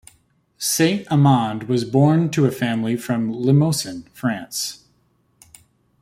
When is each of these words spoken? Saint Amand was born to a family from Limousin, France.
Saint 0.57 1.05
Amand 1.11 1.65
was 1.69 1.83
born 1.85 2.31
to 2.31 2.47
a 2.47 2.51
family 2.51 2.97
from 2.97 3.31
Limousin, 3.31 4.09
France. 4.13 4.85